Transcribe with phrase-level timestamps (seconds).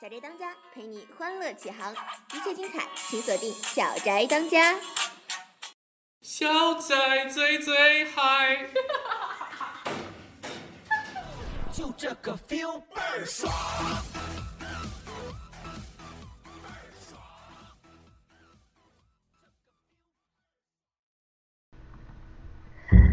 [0.00, 1.92] 小宅当家陪你欢乐启航，
[2.32, 4.74] 一切精彩请锁定小宅当家。
[6.22, 8.64] 小宅最最嗨，
[11.70, 13.52] 就这个 feel 倍儿爽。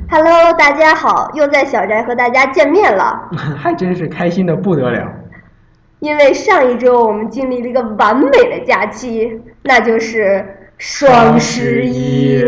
[0.09, 3.29] Hello，大家好，又在小宅和大家见面了。
[3.61, 5.26] 还真是开心的不得了。
[5.99, 10.45] 因为上一周我们经历了一个完美的假期，那就是
[10.77, 12.43] 双十一。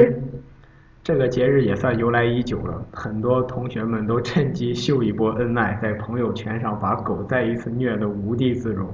[1.03, 8.88] 这个节日也算由来已久了，很多同学们都趁机秀一波恩爱，在朋友圈上把狗再一次虐得无地自容。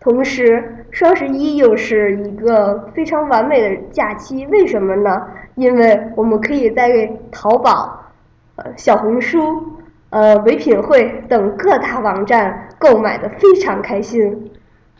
[0.00, 5.26] 同时，双十一又是一个非常完美的假期，为什么呢？
[5.56, 8.10] 因为我们可以在淘宝、
[8.56, 9.62] 呃小红书、
[10.10, 14.50] 呃唯品会等各大网站购买的非常开心。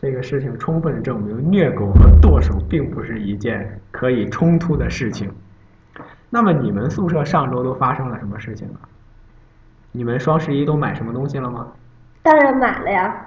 [0.01, 5.29] 这个事情充分证明，虐狗和剁手并不是一件可以冲突的事情。
[6.29, 8.87] 那么你们宿舍上周都发生了什么事情啊？
[9.91, 11.67] 你们双十一都买什么东西了吗？
[12.21, 13.25] 当然买了呀，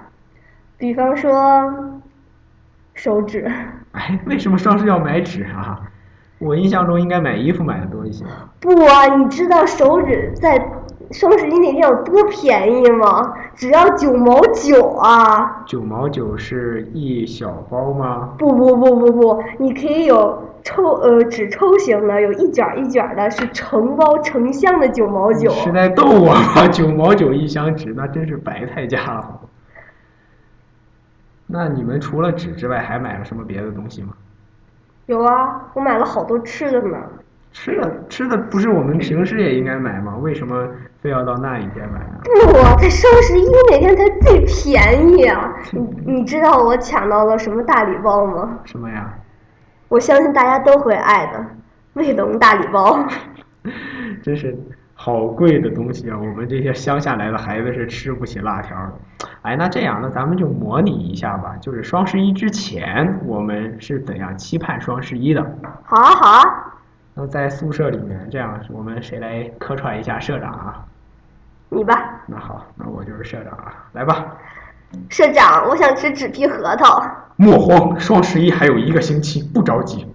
[0.79, 2.01] 比方说
[2.95, 3.51] 手纸。
[3.91, 5.81] 哎，为什么双十一要买纸啊？
[6.39, 8.25] 我印象中应该买衣服买的多一些。
[8.61, 10.59] 不啊，你知道手纸在
[11.13, 13.35] 双十一那天有多便宜吗？
[13.55, 15.63] 只要九毛九啊！
[15.67, 18.35] 九毛九是一小包吗？
[18.39, 25.51] 不不不不不，你可以有抽呃纸抽型的，有一卷一卷的，是成包成箱的九毛九。
[25.51, 26.67] 是在逗我吗？
[26.73, 29.41] 九毛九一箱纸，那真是白菜价了。
[31.47, 34.15] 那你们除了纸之外，还买了什么别的东西吗？
[35.07, 36.97] 有啊，我买了好多吃的呢。
[37.53, 40.17] 吃的吃的不是我们平时也应该买吗？
[40.17, 40.67] 为什么
[41.01, 42.21] 非要到那一天买啊？
[42.25, 45.55] 不，在双十一那天才最便宜啊！
[45.73, 48.59] 你你知道我抢到了什么大礼包吗？
[48.65, 49.13] 什么呀？
[49.89, 51.45] 我相信大家都会爱的，
[51.93, 53.07] 卫龙大礼包。
[54.23, 54.57] 真是
[54.95, 56.17] 好贵的东西啊！
[56.19, 59.29] 我们这些乡下来的孩子是吃不起辣条的。
[59.43, 65.45] 哎，那这样，那咱们就模拟一下吧，就是双十一之前我们是怎样期盼双十一的？
[65.85, 66.62] 好啊好啊，
[67.15, 70.85] 那在宿舍里面，这样我们谁来客串一下社长啊？
[71.69, 71.95] 你吧，
[72.27, 74.27] 那好，那我就是社长啊，来吧。
[75.09, 77.03] 社长，我想吃纸皮核桃。
[77.37, 80.07] 莫慌，双十一还有一个星期，不着急。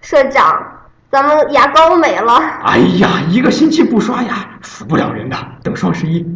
[0.00, 0.62] 社长，
[1.10, 2.36] 咱们牙膏没了。
[2.64, 5.36] 哎呀，一个星期不刷牙，死不了人的。
[5.62, 6.26] 等双十一。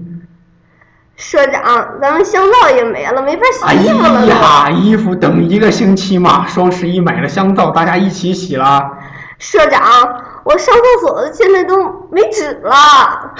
[1.16, 4.26] 社长，咱们香皂也没了，没法哎洗衣服了哎。
[4.26, 8.98] 呀，衣服等一个星期嘛，双十一买了香皂，大家一起洗啦。
[9.38, 9.82] 社长，
[10.44, 13.34] 我上厕所现在都没纸了。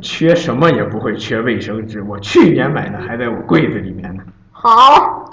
[0.00, 4.22] 缺什么也不会缺卫生纸，我去年买的还在我柜子里面呢。
[4.52, 5.28] 好，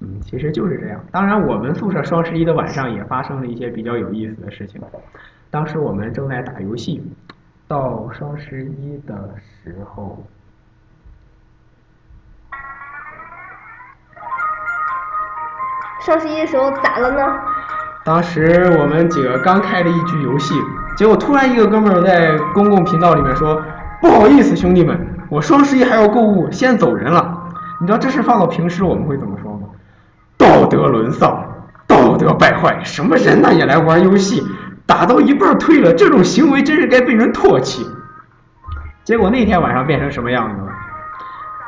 [0.00, 1.04] 嗯，其实就是这样。
[1.10, 4.80] 当然，我们宿舍双十一的晚上也发生了一些比较有意思的事情。
[5.50, 7.02] 当时我们正在打游戏，
[7.66, 9.34] 到双十一的
[9.64, 10.22] 时候，
[16.00, 17.40] 双十一的时候咋了呢？
[18.04, 20.54] 当时我们几个刚开了一局游戏，
[20.96, 23.62] 结果突然一个哥们儿在公共频道里面说
[24.02, 24.98] ：“不好意思，兄弟们，
[25.28, 27.38] 我双十一还要购物，先走人了。”
[27.80, 29.68] 你知道这事放到平时我们会怎么说吗？
[30.36, 31.44] 道德沦丧，
[31.86, 34.44] 道德败坏，什么人呐也来玩游戏，
[34.84, 37.86] 打到一半退了，这种行为真是该被人唾弃。
[39.04, 40.68] 结果那天晚上变成什么样子了？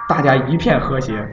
[0.08, 1.28] 大家一片和谐，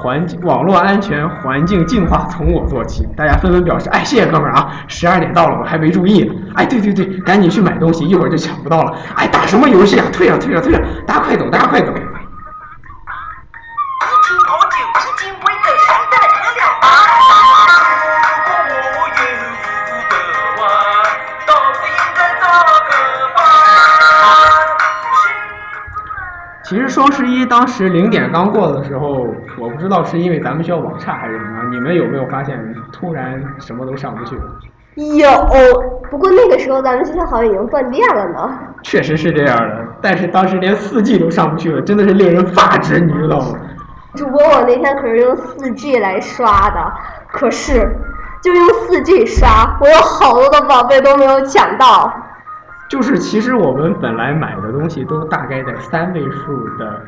[0.00, 3.06] 环境网络安全、环境净化从我做起。
[3.14, 4.72] 大家纷纷表示：“哎，谢谢哥们儿啊！
[4.88, 6.34] 十二点到了，我还没注意呢。
[6.54, 8.94] 哎，对对对，赶紧去买东西，一会儿就抢不到了。
[9.14, 10.06] 哎，打什么游戏啊？
[10.10, 10.80] 退了退了退了！
[11.06, 11.92] 大家快走，大家快走！
[26.70, 29.26] 其实双十一当时零点刚过的时候，
[29.58, 32.56] 我不知道是因为咱们学校网差还是怎么样，你们有没有发现
[32.92, 34.42] 突然什么都上不去了？
[34.94, 35.28] 有，
[36.08, 38.56] 不过那个时候咱们学校好像已经断电了呢。
[38.84, 43.58] 确实是这样的，但是当时连四 G 都上不去了，真的是令人发指，你知道吗？
[44.14, 46.92] 主播，我那天可是用四 G 来刷的，
[47.32, 47.96] 可是
[48.40, 52.14] 就用四 G 刷，我有好多的宝贝都没有抢到。
[52.90, 57.00] 就是其实我们本来买的东西都大概在三位数的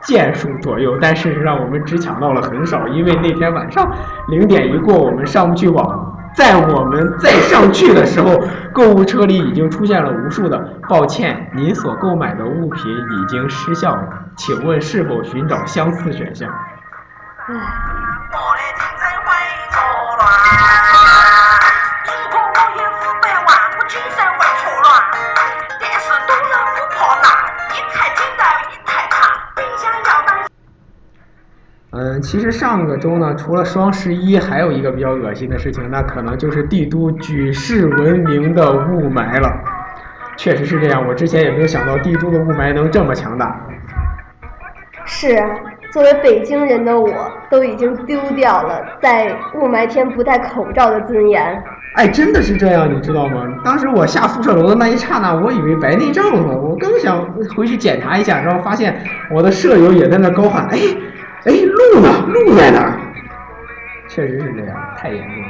[0.00, 3.90] 件数左右，但事实上我们只抢到了很少，因为那天晚上
[4.28, 8.40] 零点一过，我们上不去网，在我们再上去的时候，
[8.72, 10.56] 购物车里已经出现了无数的
[10.88, 16.48] “抱歉，您所购买的物品已经失效了，请问是否寻找相似选项？”
[17.48, 17.54] 唉，
[32.24, 39.52] 其实上个周呢，除了双十一，还有一个比较恶心的事情，那可能就是帝都举世闻名的雾霾了。
[40.36, 43.60] 确实是这样，我之前也没有想到帝都的雾霾能这么强大。
[45.04, 45.46] 是啊，
[45.92, 47.12] 作为北京人的我，
[47.50, 51.62] 都已经丢掉了在雾霾天不戴口罩的尊严。
[51.96, 53.46] 哎，真的是这样，你知道吗？
[53.62, 57.22] 当时我下宿舍楼的那一刹那，我以为白内障了，我刚想
[57.54, 58.96] 回去检查一下，然后发现
[59.30, 60.78] 我的舍友也在那高喊：“哎，
[61.44, 62.08] 哎，路呢？
[62.26, 62.98] 路在哪儿？”
[64.08, 65.48] 确实是这样，太严重了。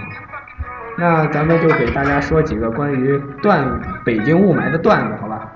[0.97, 5.53] 那咱们就给大家说几个关于段北京雾霾的段子，好吧？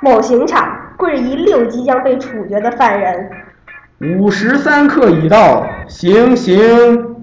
[0.00, 3.30] 某刑场，跪一六即将被处决的犯人，
[4.18, 7.13] 五时三刻已到，行刑。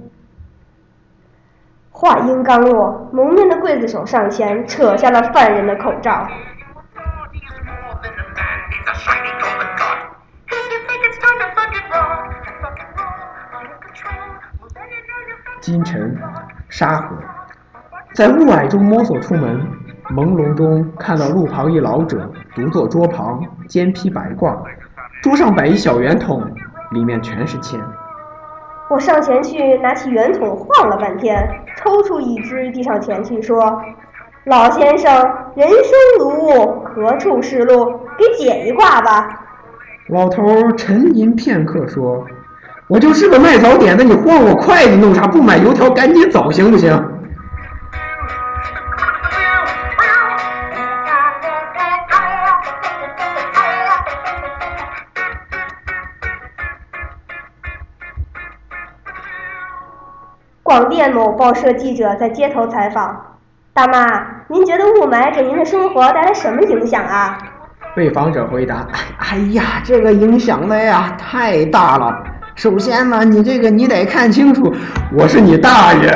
[2.02, 6.28] 话音刚落，蒙面的刽子手上前扯下了犯人的口罩。
[15.60, 16.18] 今晨，
[16.70, 17.16] 沙河，
[18.16, 19.62] 在雾霭中摸索出门，
[20.10, 24.58] 朦胧中看到路旁一老者独坐桌旁，肩披白褂，
[25.22, 26.44] 桌上摆一小圆筒，
[26.90, 27.80] 里面全是钱。
[28.90, 31.48] 我上前去拿起圆筒晃了半天，
[31.84, 33.82] 抽出一支递上前去说
[34.46, 35.12] ：“老先生，
[35.56, 38.00] 人生如雾，何处是路？
[38.18, 39.40] 给解一卦吧。”
[40.10, 42.26] 老头沉吟片刻说
[42.88, 45.26] ：“我就是个卖早点的，你晃我筷子弄啥？
[45.28, 47.04] 不买油条赶紧走，行不行？”
[60.72, 63.36] 广电某报社记者在街头采访
[63.76, 67.38] ：“大妈，您觉得雾霾给您的生活带来什么影响啊？”
[67.94, 68.88] 被访者回答
[69.20, 72.24] ：“哎呀，这个影响的呀太大了。
[72.56, 74.74] 首先呢，你这个你得看清楚，
[75.12, 76.08] 我是你大爷。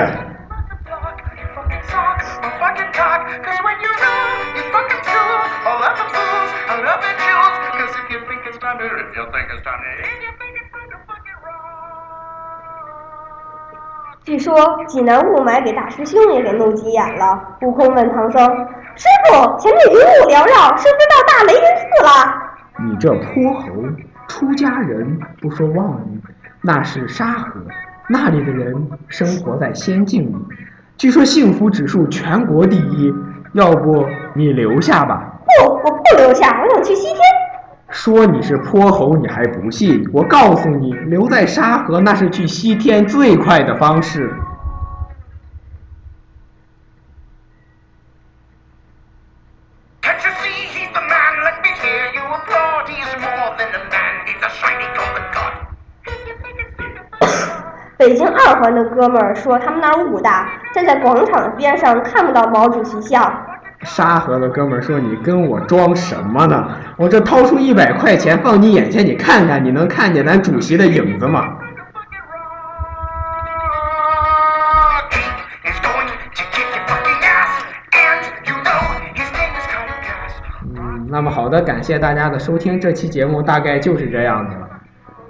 [14.26, 14.56] 据说
[14.88, 17.40] 济南雾霾给大师兄也给弄急眼了。
[17.62, 18.44] 悟空问唐僧
[18.98, 22.10] ：“师傅，前面云雾缭绕，是不是到大雷音寺了？”
[22.84, 23.68] 你这泼猴，
[24.28, 26.20] 出家人不说妄语，
[26.64, 27.62] 那是沙河，
[28.10, 30.36] 那里的人生活在仙境里，
[30.98, 33.14] 据说幸福指数全国第一。
[33.54, 35.32] 要不你留下吧？
[35.62, 37.20] 不，我不留下，我想去西天。
[37.96, 40.06] 说你是泼猴，你还不信？
[40.12, 44.30] 我告诉你，留在沙河那是去西天最快的方式。
[57.98, 63.45] 北京二环的哥们儿说，他们那儿雾大，站在广场边上看不到毛主席像。
[63.84, 66.68] 沙河的哥们儿说：“你跟我装什么呢？
[66.98, 71.58] 我这掏出一百块钱放你眼前，你看看，你能看见咱主席的影子吗
[75.64, 77.64] He's going to kick your fucking ass.
[77.92, 78.82] And you know
[79.14, 80.34] his name is Colin Gas.？”
[80.76, 84.70] 嗯，那么好的，感谢大家的收听，这期节目大概就是这样子了。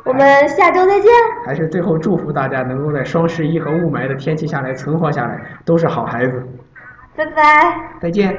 [0.06, 1.12] 我们下周再见。
[1.46, 6.48] 还是最后祝福大家能够在双十一和雾霾的天气下来存活下来，都是好孩子。
[7.18, 7.42] 拜拜。
[8.02, 8.38] 再见。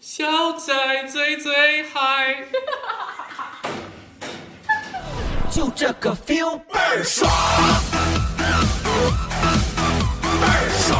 [0.00, 0.72] 小仔
[1.06, 2.44] 最最嗨。
[5.50, 7.28] 就这个 feel 倍儿爽，
[8.36, 8.44] 倍
[10.46, 10.96] 儿爽，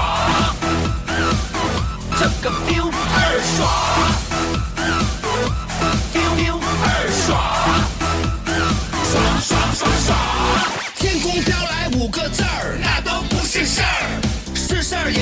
[2.19, 3.59] 这个 feel 倍儿爽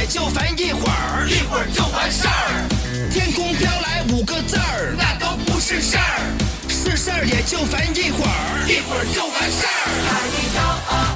[0.08, 3.10] 就烦一会儿，一会儿就完事儿。
[3.10, 6.30] 天空飘来五个字儿，那都不是事儿，
[6.68, 11.15] 是事儿也就烦一会儿，一会儿就完事儿。